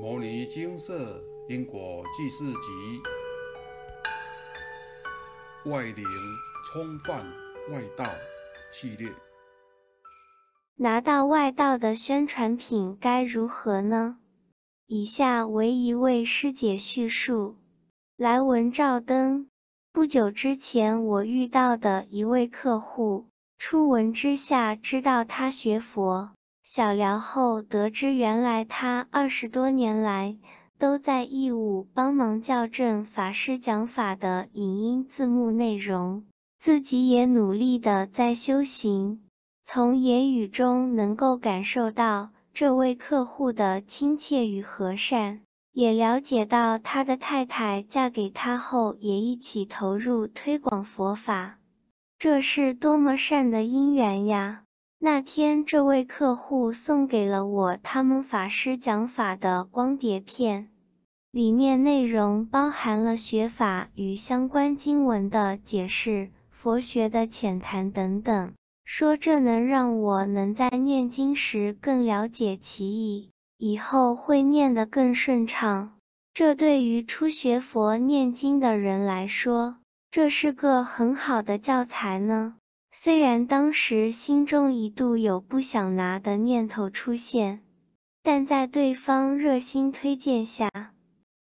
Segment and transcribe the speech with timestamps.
[0.02, 3.02] 《摩尼金色因果记事集》
[5.70, 6.06] 外灵
[6.72, 7.22] 冲犯
[7.70, 8.06] 外道
[8.72, 9.10] 系列。
[10.74, 14.16] 拿到外道的宣传品该如何呢？
[14.86, 17.56] 以下为一位师姐叙述。
[18.16, 19.50] 来文照灯。
[19.92, 23.26] 不久之前，我遇到的一位客户，
[23.58, 26.30] 初闻之下知道他学佛。
[26.62, 30.36] 小聊后得知，原来他二十多年来
[30.78, 36.24] 都在义务帮忙校正法师讲法的影音字幕内容，
[36.58, 39.22] 自己也努力的在修行。
[39.62, 45.40] 从言语中能够感受到这位客户的亲切与和善，
[45.72, 51.58] 也了解到他的太太嫁给他后也一起投入推广佛法，
[52.18, 54.64] 这是多么善的因缘呀！
[55.02, 60.68] 那天，这位客户送给了我他们法师讲法的光碟片，
[61.30, 68.52] 里面内容包含了学法与相关经文的解释、佛学的浅谈等等，
[68.84, 75.94] 说这能让我能在念经时更了解其意，以后会念得更顺畅。
[76.34, 79.78] 这对于初学佛念经的人来说，
[80.10, 82.54] 这是个很好的教材呢。
[82.92, 87.62] 虽然当时心中一度有不想拿的念头出现，
[88.22, 90.68] 但在对方热心推荐下，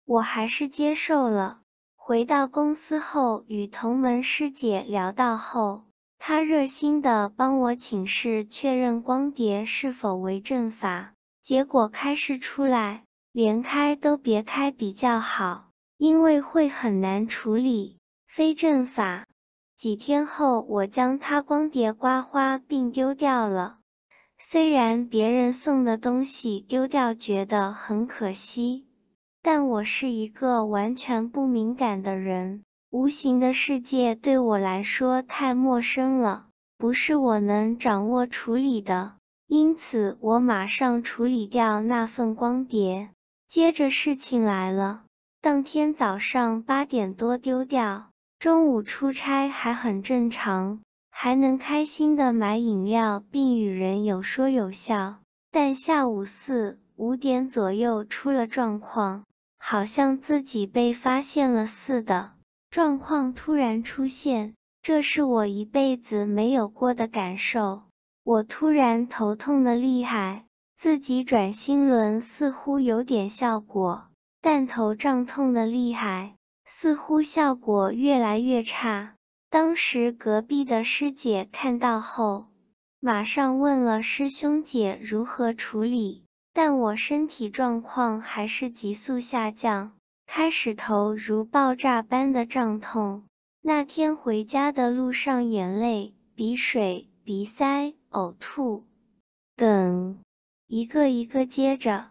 [0.06, 1.62] 我还是接受了。
[1.96, 5.84] 回到公司后，与同门师姐聊到后，
[6.18, 19.25] 她热心的帮我请示确认光碟是否为正法，结果开示出来，连开都别开比较好，因为会很难处理，非正法。
[19.76, 23.80] 几天后，我将它光碟刮花并丢掉了。
[24.38, 28.88] 虽然别人送的东西丢掉觉得很可惜，
[29.42, 36.48] 但我是一个完全不敏感的人，无形的世界对我来说太陌生了，
[36.78, 39.16] 不是我能掌握处理的。
[39.48, 43.10] 因此，我马上处理掉那份光碟。
[43.48, 45.04] 接着事情来了，
[45.42, 48.08] 当天早上八点多丢掉。
[48.46, 50.80] 中午出差还很正常，
[51.10, 55.16] 还能开心的买饮料并与人有说有笑。
[55.52, 59.24] 但下午四五点左右出了状况，
[59.58, 62.34] 好像自己被发现了似的。
[62.70, 67.82] 状况突然出现，这是我一辈子没有过的感受。
[68.24, 70.46] 我突然头痛的厉害，
[70.76, 74.06] 自己转心轮似乎有点效果，
[74.40, 76.36] 但头胀痛的厉害。
[76.66, 79.16] 似乎效果越来越差。
[79.50, 82.48] 当时隔壁的师姐看到后，
[83.00, 89.94] 马上问了师兄姐如何处理，但我身体状况还是急速下降，
[90.26, 93.24] 开始头如爆炸般的胀痛。
[93.62, 98.84] 那天回家的路上，眼泪、鼻水、鼻塞、呕吐
[99.56, 100.20] 等
[100.68, 102.08] 一个一个接着。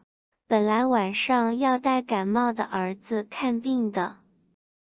[0.47, 4.17] 本来晚上要带感冒的儿子看病的。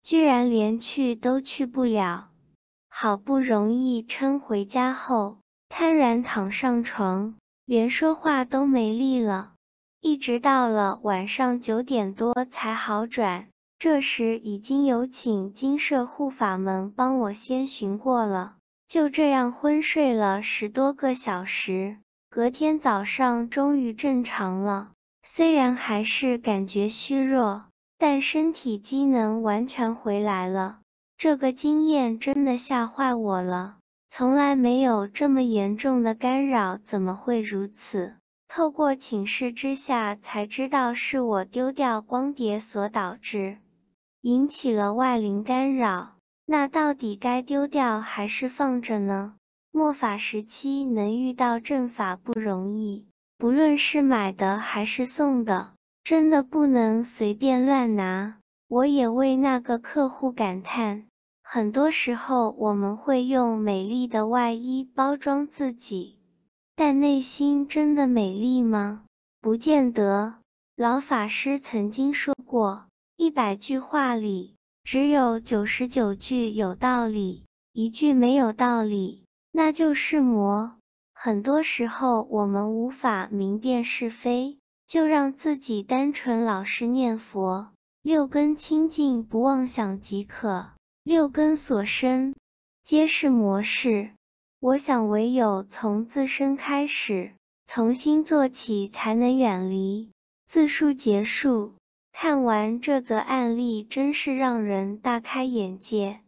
[0.04, 2.28] 居然连去都去不了，
[2.90, 5.38] 好不容易撑回家后，
[5.70, 9.54] 瘫然躺上床，连说话都没力了。
[10.02, 13.48] 一直到了晚上九点多才好转。
[13.78, 18.56] 这时已经有请金舍护法们帮我先巡过了。
[18.86, 21.96] 就这样昏睡了十多个小时，
[22.28, 24.92] 隔天早上终于正常了，
[25.22, 27.64] 虽然还是感觉虚弱。
[28.06, 30.80] 但身体机能完全回来了，
[31.16, 33.78] 这个经验真的吓坏我了。
[34.10, 38.16] 从来没有这么严重的干扰，怎么会如此？
[38.46, 43.56] 透过请示之下才知道是我丢掉光碟所导致，
[44.20, 46.12] 引起了外灵干扰。
[46.44, 49.34] 那到底该丢掉还是放着呢？
[49.72, 53.06] 末法时期能遇到阵法不容易，
[53.38, 55.70] 不论是买的还是送的。
[56.04, 58.36] 真的不能随便乱拿。
[58.68, 61.06] 我也为那个客户感叹，
[61.42, 66.18] 很多时候我们会用美丽的外衣包装自己，
[66.76, 69.04] 但内心真的美丽吗？
[69.40, 70.34] 不见得。
[70.76, 72.86] 老法师曾经说过，
[73.16, 80.76] 一百句话里只有九十九句有道理，一句没有道理，那就是魔。
[81.14, 84.58] 很多时候我们无法明辨是非。
[84.86, 87.68] 就让自己单纯老实念佛，
[88.02, 90.68] 六根清净不妄想即可。
[91.02, 92.34] 六根所生
[92.82, 94.10] 皆是模式，
[94.60, 97.32] 我想唯有从自身开始，
[97.64, 100.10] 从心做起，才能远离。
[100.46, 101.74] 自述结束。
[102.12, 106.20] 看完这则案例，真是让人大开眼界。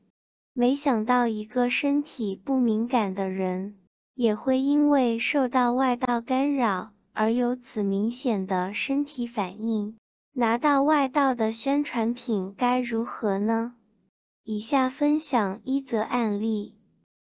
[0.52, 3.76] 没想到一个身体不敏感的人，
[4.14, 9.96] 也会因为受到外道干扰而有此明显的身体反应。
[10.32, 13.74] 拿到外道的宣传品该如何呢？
[14.44, 16.74] 以下分享一则案例：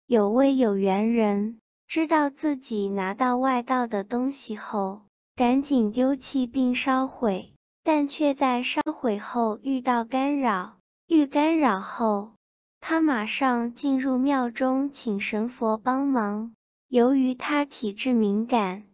[0.07, 5.03] 有位有缘人，知道自己拿到外道的东西后，
[5.37, 7.53] 赶紧丢弃并烧毁。
[7.85, 10.77] 但却在烧毁后遇到干扰，
[11.09, 12.33] 遇干扰后，
[12.81, 16.55] 他马上进入庙中请神佛帮忙。
[16.89, 18.85] 由于他体质敏感，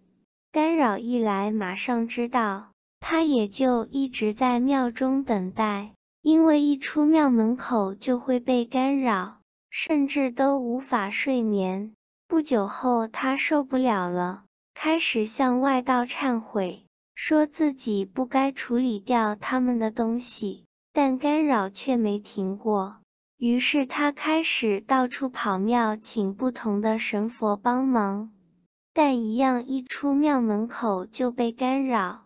[0.58, 5.93] 干扰一来马上知道，他也就一直在庙中等待。
[6.20, 9.37] 因为一出庙门口就会被干扰，
[9.70, 11.93] 甚至都无法睡眠。
[12.26, 14.43] 不久后，他受不了了，
[14.75, 16.84] 开始向外道忏悔。
[17.14, 22.96] 说自己不该处理掉他们的东西，但干扰却没停过。
[23.37, 28.32] 于是他开始到处跑庙，请不同的神佛帮忙，
[28.99, 32.25] 但一样一出庙门口就被干扰。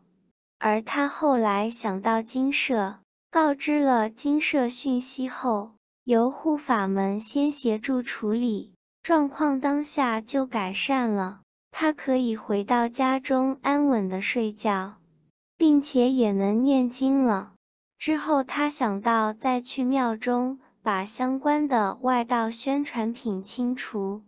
[0.59, 2.95] 而他后来想到金舍，
[3.31, 5.73] 告知了金舍讯息后，
[6.03, 8.73] 由护法们先协助处理，
[9.03, 11.41] 状况当下就改善了。
[11.73, 14.95] 他可以回到家中安稳的睡觉，
[15.59, 17.53] 并且也能念经了。
[17.99, 24.23] 之后他想到再去庙中把相关的外道宣传品清除，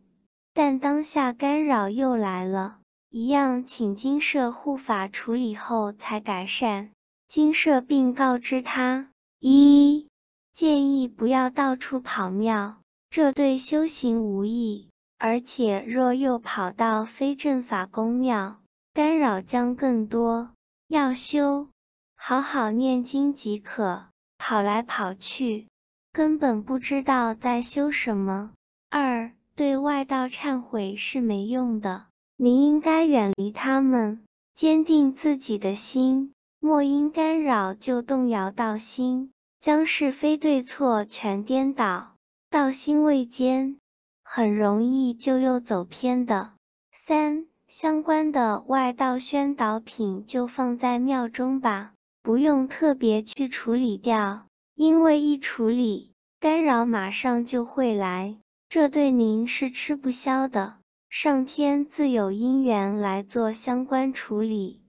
[0.55, 2.79] 但当下干扰又来了，
[3.11, 6.91] 一样请金舍护法处理后才改善。
[7.27, 9.11] 金舍并告知他：
[9.41, 10.07] 一
[10.53, 12.77] 建议不要到处跑庙，
[13.11, 14.89] 这对修行无益。
[15.19, 18.61] 而且，若又跑到非正法宫庙，
[18.93, 20.51] 干扰将更多。
[20.87, 21.69] 要修，
[22.15, 24.05] 好好念经即可。
[24.39, 25.67] 跑来跑去，
[26.13, 28.53] 根本不知道在修什么。
[28.91, 32.07] 二，对外道忏悔是没用的，
[32.37, 39.31] 您应该远离他们，坚定自己的心，莫因干扰就动摇道心，
[39.61, 42.15] 将是非对错全颠倒，
[42.51, 43.77] 道心未坚。
[44.25, 46.51] 很容易就又走偏的。
[46.91, 51.93] 三、相关的外道宣导品就放在庙中吧，
[52.23, 56.11] 不用特别去处理掉，因为一处理，
[56.41, 58.37] 干扰马上就会来，
[58.69, 60.77] 这对您是吃不消的。
[61.09, 64.83] 上天自有因缘来做相关处理。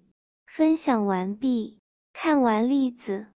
[0.48, 1.78] 分享完毕。
[2.14, 3.28] 看完例子，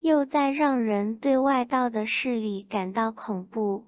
[0.00, 3.84] 又在让人对外道的势力感到恐怖。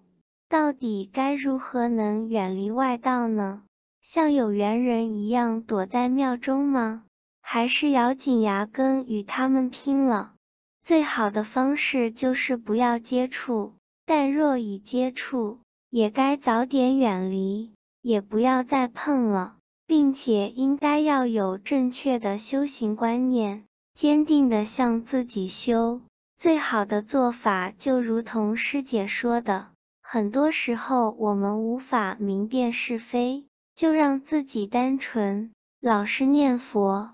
[0.49, 3.63] 到底该如何能远离外道呢？
[4.03, 7.05] 像有缘人一样躲在庙中吗？
[7.41, 10.35] 还是咬紧牙根与他们拼了？
[10.83, 13.75] 最好的方式就是不要接触，
[14.05, 15.61] 但若已接触，
[15.91, 19.57] 也该早点远离，也不要再碰了，
[19.87, 26.01] 并且应该要有正确的修行观念，坚定的向自己修。
[26.39, 29.67] 最好的做法就如同师姐说的。
[30.01, 33.45] 很多时候，我们无法明辨是非，
[33.75, 37.13] 就让自己单纯，老实念佛，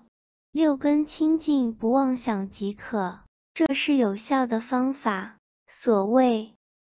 [0.51, 3.19] 六根清净，不妄想即可。
[3.53, 5.37] 这是有效的方法。
[5.67, 6.53] 所谓“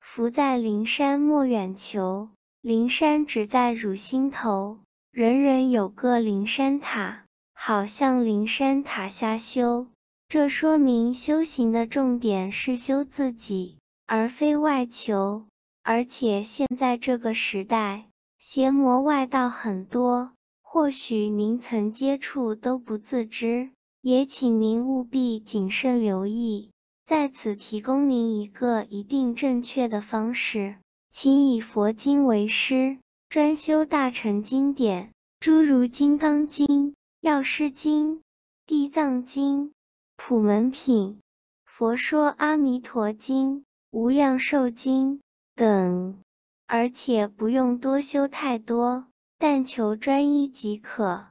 [0.10, 2.30] 福在灵山莫远求”，
[2.64, 4.80] 灵山只在汝心头，
[5.12, 9.88] 人人有个灵山塔，好向灵山塔下修。
[10.28, 15.46] 这说明修行的重点是修自己，而非外求。
[15.84, 18.06] 而且现在这个时代，
[18.40, 20.32] 邪魔外道很多，
[20.64, 23.70] 或许您曾接触都不自知，
[24.02, 26.72] 也请您务必谨慎留意。
[27.08, 30.76] 在此提供您一个一定正确的方式，
[31.10, 32.98] 请以佛经为师，
[33.30, 36.68] 专修大乘经典，诸如《金刚经》
[37.22, 38.16] 《药师经》
[38.66, 39.68] 《地藏经》
[40.18, 41.08] 《普门品》
[41.64, 43.56] 《佛说阿弥陀经》
[43.92, 45.20] 《无量寿经》。
[45.56, 46.20] 等，
[46.66, 51.28] 而且不用多修太多，但求专一即可。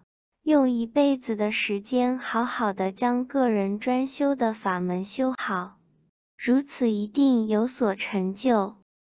[0.46, 5.74] 用一辈子的时间，好好的将个人专修的法门修好，
[6.38, 8.76] 如此一定有所成就。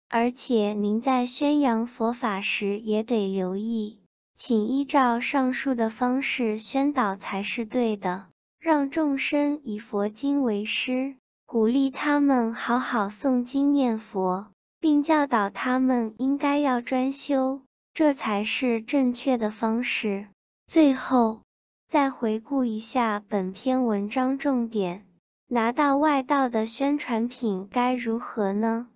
[0.09, 3.99] 而且您在宣扬佛法时也得留意，
[4.35, 14.47] 请依照上述的方式宣导才是对的，让众生以佛经为师，鼓励他们好好诵经念佛。
[14.81, 17.61] 并教导他们应该要专修，
[17.93, 20.29] 这才是正确的方式。
[20.69, 21.41] 最后，
[21.87, 25.07] 再回顾一下本篇文章重点，
[25.47, 28.87] 拿到外道的宣传品该如何呢？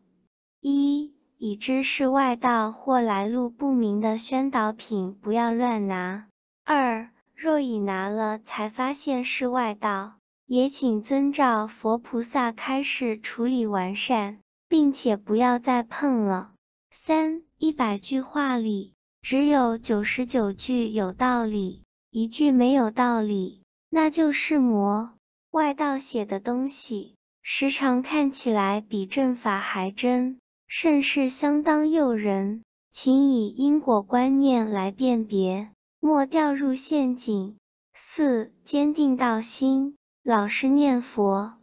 [0.61, 6.27] 一、已知是外道或来路不明的宣导品，不要乱拿。
[6.63, 16.53] 二、若已拿了才发现是外道，也请遵照佛菩萨开示处理完善，并且不要再碰了。
[16.91, 25.15] 三、一百句话里，只有九十九句有道理，一句没有道理，那就是魔。
[25.53, 35.71] 外道写的东西，时常看起来比正法还真，甚是相当诱人，请以因果观念来辨别。
[36.01, 37.57] 莫掉入陷阱。
[37.95, 41.55] 四、坚定道心，老实念佛，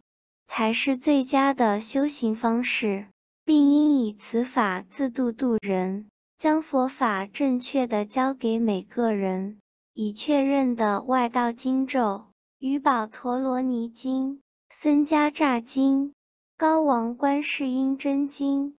[0.47, 3.07] 才是最佳的修行方式，
[3.43, 6.07] 并应以此法自度度人，
[6.39, 9.59] 将佛法正确的教给每个人。
[9.93, 12.27] 已确认的外道经咒：
[12.57, 16.13] 鱼宝陀罗尼经、僧伽吒经、
[16.55, 18.75] 高王观世音真经。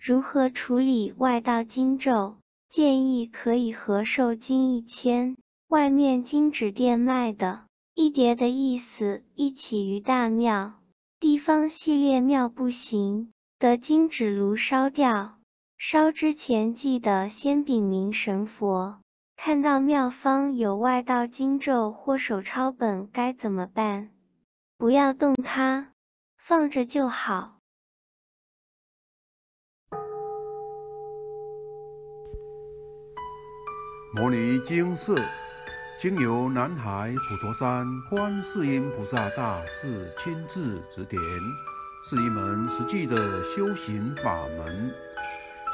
[0.00, 2.36] 如何处理外道经咒？
[2.66, 5.36] 建议可以和寿经一千，
[5.68, 10.72] 外面金纸店卖的一叠的意思一起于大庙。
[11.20, 15.35] 地方系列庙不行，得金纸炉烧掉。
[15.78, 18.98] 烧之前记得先禀明神佛。
[19.36, 24.10] 看到庙方有外道经咒或手抄本该怎么办？
[24.78, 25.92] 不要动它，
[26.38, 27.58] 放着就好。
[34.14, 35.22] 摩尼经寺
[35.98, 41.20] 经由南海普陀山观世音菩萨大士亲自指点，
[42.08, 44.94] 是一门实际的修行法门，